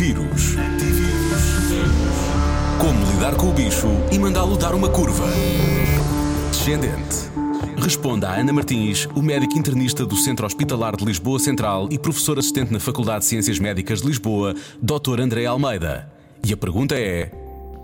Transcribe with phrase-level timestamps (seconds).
[0.00, 0.56] Antivírus.
[2.80, 5.26] Como lidar com o bicho e mandá-lo dar uma curva.
[6.50, 7.28] Descendente.
[7.76, 12.38] Responda a Ana Martins, o médico internista do Centro Hospitalar de Lisboa Central e professor
[12.38, 15.20] assistente na Faculdade de Ciências Médicas de Lisboa, Dr.
[15.20, 16.10] André Almeida.
[16.42, 17.26] E a pergunta é: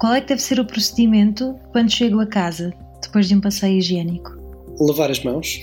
[0.01, 2.73] Qual é que deve ser o procedimento quando chego a casa,
[3.03, 4.36] depois de um passeio higiênico?
[4.81, 5.61] Lavar as mãos,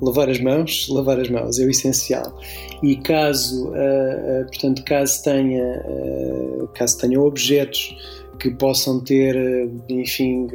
[0.00, 2.38] lavar as mãos, lavar as mãos é o essencial.
[2.82, 7.96] E caso, uh, uh, portanto, caso tenha, uh, caso tenha objetos
[8.38, 9.36] que possam ter,
[9.88, 10.48] enfim,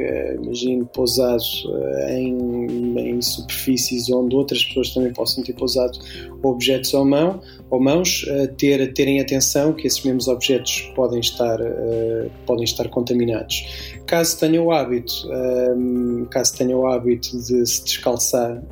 [0.44, 1.66] imagino, pousados
[2.10, 5.98] em, em, superfícies onde outras pessoas também possam ter pousado
[6.44, 8.26] objetos ou, mão, ou mãos,
[8.58, 11.60] ter, terem atenção que esses mesmos objetos podem estar,
[12.46, 13.92] podem estar contaminados.
[14.06, 15.14] Caso tenha o hábito,
[16.30, 18.64] caso tenha o hábito de se descalçar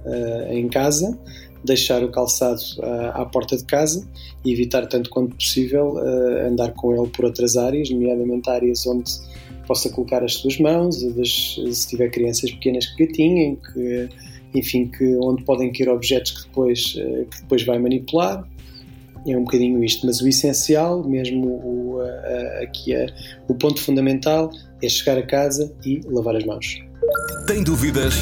[0.50, 1.20] em casa,
[1.66, 4.08] deixar o calçado uh, à porta de casa
[4.46, 9.12] e evitar tanto quanto possível uh, andar com ele por outras áreas, nomeadamente áreas onde
[9.68, 14.10] possa colocar as suas mãos, das, se tiver crianças pequenas que gatinhem, que,
[14.54, 18.48] enfim, que, onde podem cair objetos que depois, uh, que depois vai manipular.
[19.28, 22.02] É um bocadinho isto, mas o essencial, mesmo o,
[22.62, 23.08] aqui é,
[23.48, 24.52] o ponto fundamental,
[24.84, 26.80] é chegar a casa e lavar as mãos.
[27.48, 28.16] Tem dúvidas?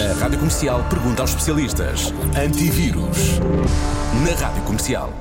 [0.00, 2.12] A Rádio Comercial pergunta aos especialistas.
[2.36, 3.38] Antivírus.
[4.24, 5.12] Na Rádio Comercial.